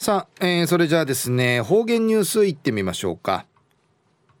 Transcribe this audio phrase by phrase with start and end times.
[0.00, 3.46] さあ、えー、それじゃあですね方言ニュースいってみましょうか、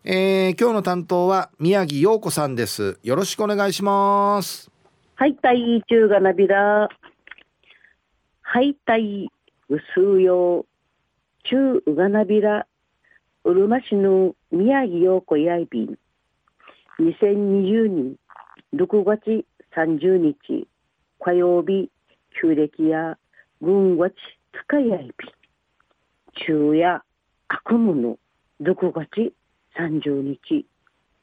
[0.04, 3.00] えー、今日の担当は宮城陽子さんです。
[3.02, 4.70] よろしくお願いします。
[5.16, 6.88] はいたい中がなびら
[8.40, 9.32] はいたい
[9.68, 10.66] うすうよう
[11.42, 12.68] 中うがなびら
[13.42, 15.98] うるま市の宮城陽子やいびん。
[17.00, 18.14] 2020年
[18.76, 19.44] 6月
[19.76, 20.68] 30日
[21.18, 21.90] 火曜日
[22.40, 23.18] 旧暦や
[23.60, 24.14] 軍月
[24.52, 25.37] 使いやいびん。
[26.46, 27.02] 昼夜
[27.48, 28.18] 悪夢の
[28.62, 29.32] 6月
[29.76, 30.66] 30日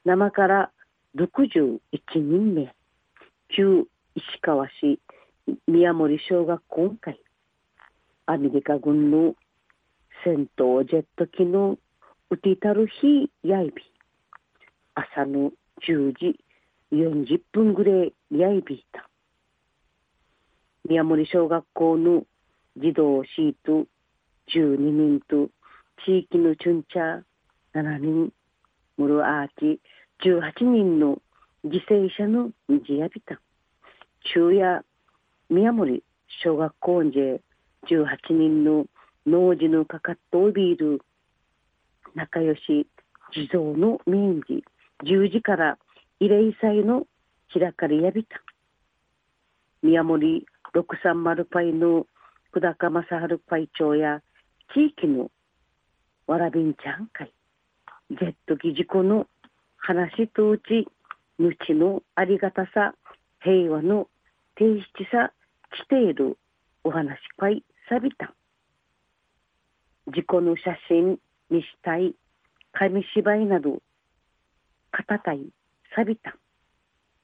[0.04, 0.72] 生から
[1.16, 1.80] 61
[2.16, 2.74] 人目
[3.56, 5.00] 旧石川市
[5.68, 7.20] 宮森小学校会
[8.26, 9.36] アメリカ軍の
[10.24, 11.78] 戦闘ジェット機の
[12.30, 13.84] ウティタルヒやいび
[14.96, 15.52] 朝の
[15.88, 16.40] 10時
[16.92, 19.10] 40分ぐらいやいびいた。
[20.88, 22.24] 宮森小学校の
[22.78, 23.88] 児童シート
[24.54, 25.50] 12人と
[26.06, 28.32] 地域のチュンチャー7人
[28.98, 29.80] ムルアーチ
[30.24, 31.22] 18人の
[31.66, 33.40] 犠牲者の虹やびた
[34.34, 34.86] 中夜
[35.50, 36.04] 宮森
[36.44, 37.42] 小学校で
[37.88, 38.86] 18人の
[39.28, 41.02] 農事のかかっとビール。
[42.14, 42.88] 仲良し
[43.34, 44.64] 地蔵の民事。
[45.04, 45.78] 10時から
[46.22, 47.06] 慰霊祭の
[47.54, 48.42] 開かれやびた。
[49.84, 52.06] 宮森630パイの
[52.54, 54.22] 久高正治会長や
[54.74, 55.32] 地域の
[56.28, 57.32] わらびんちゃん会、
[58.10, 59.28] ゼット機事故の
[59.78, 60.88] 話とうち、
[61.38, 62.96] 無知のありがたさ、
[63.42, 64.08] 平和の
[64.56, 65.32] 定質さ、
[65.72, 66.38] 来ている
[66.84, 68.34] お話会さびた。
[70.08, 72.16] 事故の写真にしたい、
[72.72, 73.82] 紙芝居など、
[74.92, 75.48] 片たい、
[75.96, 76.36] さびた。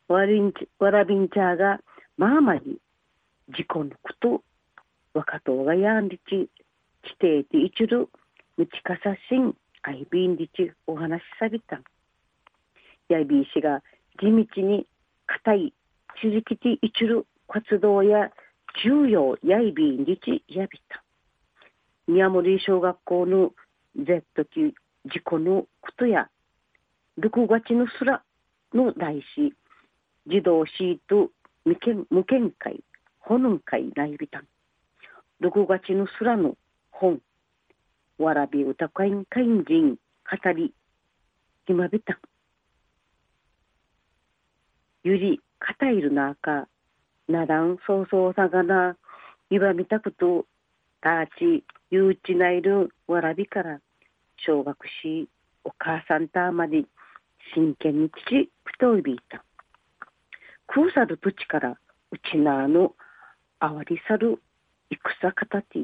[0.08, 1.80] わらびんちゃんが、
[2.18, 2.80] まあまり、
[3.50, 4.44] 事故のこと、
[5.14, 6.50] 若党がやんりち、
[7.04, 8.10] 地底で一る
[8.58, 11.82] むちかさしんあいびんりちお話しさびた。
[13.10, 13.82] やいびいしが
[14.20, 14.86] 地道に
[15.26, 15.74] 固い
[16.22, 18.32] 続きて一る活動や
[18.86, 21.04] 重要やいびんりちやびた。
[22.08, 23.52] 宮森小学校の
[23.96, 24.74] Z 級
[25.06, 26.30] 事故のことや
[27.20, 28.22] 6月のすら
[28.74, 29.54] の大師
[30.28, 31.32] 児童シート
[31.66, 32.84] 無見無見会
[33.20, 34.40] ほのん会ないびた。
[34.40, 34.48] ん
[35.42, 36.56] 6月のすらの
[37.02, 37.20] 本。
[38.20, 40.72] わらび歌会員会員人語り。
[41.66, 42.20] ひまびた。
[45.04, 46.68] ゆりかたいるなあか。
[47.28, 48.96] ならんそうそうさがな。
[49.50, 50.46] いばみたくと。
[51.02, 52.92] たちゆうちないる。
[53.08, 53.80] わらびから。
[54.46, 55.28] 小学し
[55.64, 56.84] お母さんたまで
[57.56, 59.44] 真剣に父くといびいた。
[60.68, 61.72] 空さる土地から
[62.12, 62.94] うちなあの。
[63.58, 64.40] あわりさる
[64.92, 65.80] 戦かたて。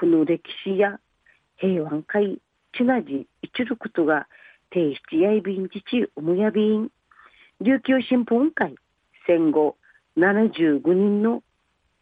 [0.00, 0.98] この歴史や
[1.58, 2.38] 平和会
[2.72, 4.28] ちなじ一ることが
[4.72, 6.88] 提出やいびん自治おむやびん。
[7.60, 8.76] 琉球新聞会
[9.26, 9.76] 戦後
[10.16, 11.42] 75人の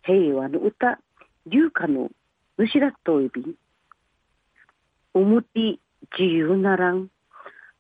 [0.05, 1.01] 平和の歌
[1.47, 2.09] 琉歌の
[2.57, 3.55] 主らといびん。
[5.13, 5.81] おむて
[6.17, 7.09] 自由ならん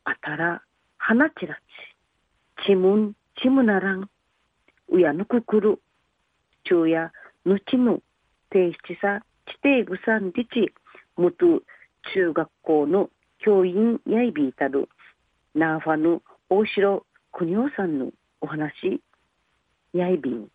[0.02, 0.62] あたら
[0.96, 4.10] 花ちらちちむんちむならん。
[4.90, 5.80] うやのくくる
[6.64, 7.12] 昼夜
[7.46, 8.00] のちの
[8.50, 10.72] 提出さ指定具産自治
[11.16, 11.62] 元
[12.14, 14.88] 中学校の教員やいびいたる
[15.54, 18.10] ナーファの大城国夫さんの
[18.41, 19.00] お話
[19.92, 20.48] やいびん。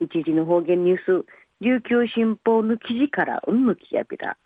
[0.00, 1.26] 一時の方言ニュース
[1.60, 4.36] 琉球新報の記事からうんぬきやびら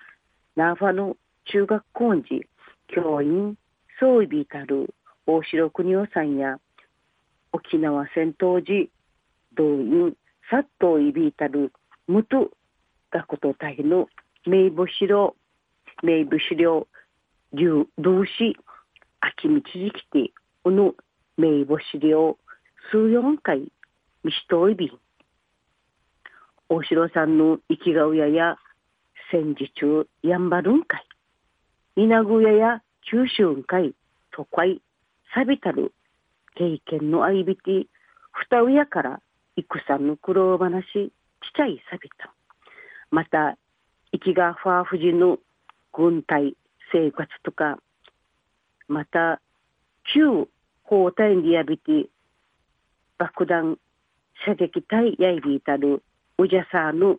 [0.57, 1.17] ナーファの
[1.53, 2.47] 中学校時
[2.89, 3.57] 教員
[3.99, 4.95] そういびいたる
[5.27, 6.59] 大城国夫さんや
[7.53, 8.91] 沖縄戦闘時
[9.57, 10.15] 動員
[10.51, 11.73] 殺到いびいたる
[12.07, 12.51] 元
[13.13, 14.09] 学徒隊の
[14.47, 15.35] 名簿資料、
[16.03, 16.87] 名簿資料、
[17.53, 18.57] 同志、
[19.21, 20.33] 秋道時期て、
[20.63, 20.95] この
[21.37, 22.39] 名簿資料、
[22.91, 23.73] 数四回、
[24.23, 24.93] 見しといび。
[26.69, 28.57] 大城さんの生きがうやや、
[29.33, 31.07] 戦時中、やんばるんかい。
[31.97, 33.93] 稲ぐやや、九州んかい、
[34.31, 34.81] 都会、
[35.35, 35.93] さびたる、
[36.55, 37.87] 経験のあいびて、
[38.49, 39.21] 二親から、
[39.57, 41.13] 戦の苦労話、ち
[41.57, 42.33] ちゃいさびた。
[43.11, 43.57] また、
[44.13, 45.39] 生きがファーフジの
[45.93, 46.57] 軍隊
[46.93, 47.79] 生活とか、
[48.89, 49.41] また、
[50.15, 50.49] 旧
[50.85, 52.09] 砲隊にやびて、
[53.19, 53.79] 爆弾
[54.47, 56.03] 射撃隊やいびいたる、
[56.39, 57.19] うじゃさの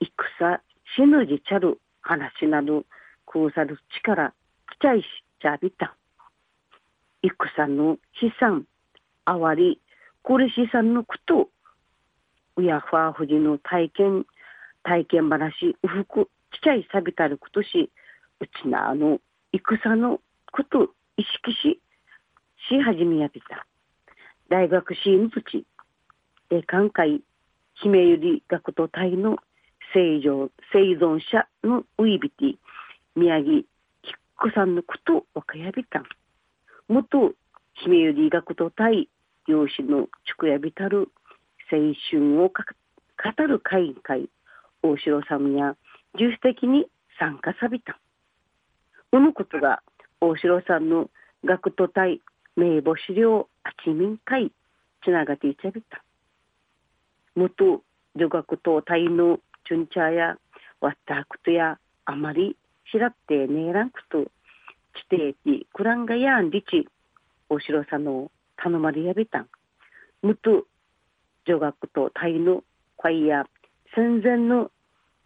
[0.00, 0.60] 戦、
[0.96, 2.84] 死ぬじちゃる話など、
[3.26, 4.32] 空さる力、
[4.72, 5.04] きちゃいし
[5.40, 5.94] ちゃびた。
[7.22, 8.64] 戦の悲惨、
[9.26, 9.80] あわり、
[10.22, 11.50] 苦しさのこと、
[12.56, 14.26] うやファーフジの体験、
[14.82, 17.90] 体験話うふくちちゃいさびたることし
[18.40, 19.20] うちなあの
[19.52, 20.20] 戦の
[20.52, 21.80] こと意識し
[22.68, 23.66] し始めやびた。
[24.48, 25.64] 大学シーンプチ
[26.50, 27.22] え寛解
[27.74, 29.36] 姫ゆり学徒隊の
[29.94, 32.54] 生存生存者のウイビティ
[33.16, 33.64] 宮城きっ
[34.36, 36.00] こさんのことをかやびた。
[36.00, 36.04] ん
[36.88, 37.32] 元
[37.74, 39.08] 姫ゆり学徒隊
[39.46, 41.08] 養子のちくやびたる
[41.72, 41.78] 青
[42.10, 42.64] 春をか
[43.22, 44.28] 語る会員会。
[44.82, 45.76] 大城さんや
[46.18, 46.86] 重視的に
[47.18, 47.98] 参加さびた。
[49.10, 49.82] このことが
[50.20, 51.10] 大城さんの
[51.44, 52.20] 学徒隊
[52.56, 54.52] 名簿資料あちみん会
[55.02, 56.02] つながっていちゃびた。
[57.34, 57.82] 元
[58.16, 60.36] 女学徒隊のチュンチャーや
[60.80, 62.56] ワッタークトやあまり
[62.90, 64.24] しらってねえらんくと
[64.94, 66.88] 地底地クランガヤンリチ
[67.48, 69.40] 大城さんの頼まれやびた。
[69.40, 69.48] ん
[70.22, 70.66] むと
[71.46, 72.62] 女学と隊の
[72.98, 73.44] 会や
[73.94, 74.70] 戦前の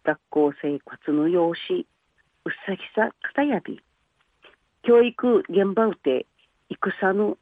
[0.03, 3.79] 学校生活の様子うっさきさかたやび
[4.83, 6.25] 教育現場うて
[6.69, 7.37] 戦の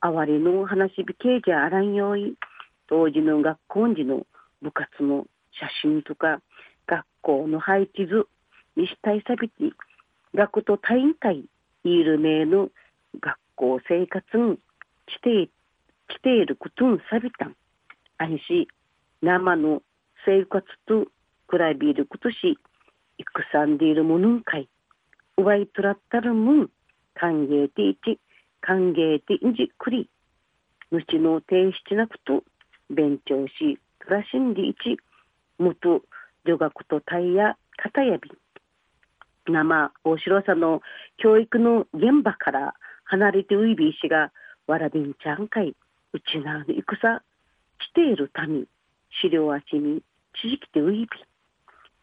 [0.00, 2.34] あわりの話びけじゃあらんよい
[2.88, 4.26] 当時の学校時の
[4.60, 6.40] 部活の写真とか
[6.86, 8.26] 学校の配置図
[8.76, 9.54] にしたいさびて
[10.34, 11.44] 学徒隊員会
[11.84, 12.68] いる名の
[13.20, 14.58] 学校生活に
[15.08, 15.50] して
[16.08, 17.56] 来ていることんさびたん。
[18.18, 18.68] あにし、
[19.22, 19.82] 生の
[20.26, 21.04] 生活と
[21.48, 22.58] 比べることし、
[23.52, 24.68] 戦んでいるものんかい。
[25.38, 26.70] うわいとらったるもん、
[27.14, 28.18] 歓迎ていち、
[28.60, 30.10] 歓迎てんじくり。
[30.90, 32.42] ぬちの提出なくと、
[32.90, 34.98] 勉強し、暮らしんでいち、
[35.58, 36.02] 元
[36.44, 38.30] 女学とタイヤ、型やび。
[39.48, 40.82] 生大城さんの
[41.18, 42.74] 教育の現場から
[43.04, 44.32] 離れてウイビー氏が
[44.66, 45.76] わらびんちゃんかい
[46.12, 47.22] うちなの戦
[47.78, 48.66] している民
[49.22, 50.02] 資料あちに
[50.42, 51.08] 地域でウイビ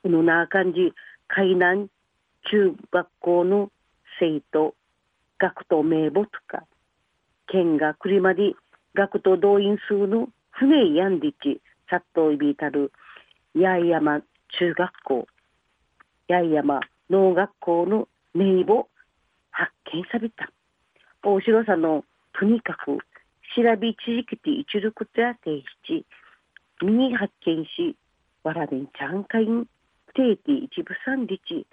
[0.04, 0.94] このな感じ
[1.28, 1.88] 海南
[2.52, 3.72] 中学校の
[4.20, 4.76] 生徒
[5.40, 6.64] 学徒名簿とか
[7.48, 8.54] 県が栗まで
[8.96, 12.92] 学徒動員数の船やんでちさっといびたる
[13.56, 14.22] 八重山
[14.60, 15.28] 中学校
[16.30, 16.80] 八重山
[17.10, 18.88] 農学校の名簿
[19.52, 20.50] 発見された。
[21.24, 22.04] 大城さんの
[22.34, 22.98] とにかく
[23.56, 26.04] 調べ続けて一力や提出
[26.82, 27.96] 身に発見し
[28.44, 29.66] わらべんちゃんかいん
[30.14, 31.66] 定期一部三日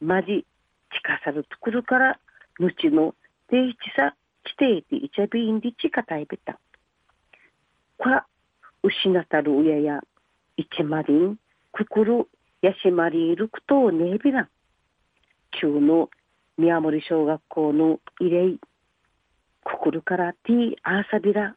[0.00, 0.46] まじ
[0.90, 2.18] 近さるところから
[2.58, 3.14] 後の
[3.50, 6.58] 提出さ地底で一ゃびんりちかたいべた
[7.98, 8.26] か
[8.82, 10.00] 失ったる親や
[10.56, 11.36] 一まりん
[11.72, 12.26] 心
[12.62, 14.48] やしまりいることねえびらん
[15.60, 16.10] 中の
[16.56, 18.58] 宮森小学校の慰霊
[19.64, 21.56] 心からティーアーサビラ。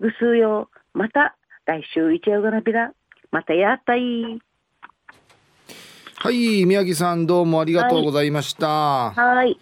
[0.00, 0.68] ぐすうよ。
[0.92, 2.92] また来週一夜がなびら。
[3.30, 4.40] またやったい。
[6.16, 9.12] はい宮城さんどうもありがとうございました。
[9.12, 9.58] はい。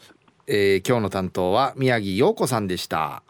[0.46, 3.22] えー、今日の担当は宮城陽子さんでした。